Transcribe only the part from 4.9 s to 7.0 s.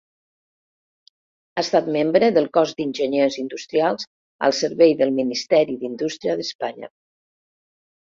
del Ministeri d'Indústria d'Espanya.